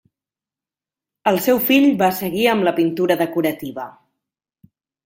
[1.33, 3.91] El seu fill va seguir amb la pintura decorativa.